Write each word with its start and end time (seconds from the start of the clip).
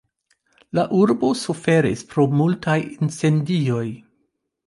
La 0.77 0.85
urbo 0.99 1.29
suferis 1.41 2.01
pro 2.13 2.25
multaj 2.39 2.79
incendioj. 2.95 3.85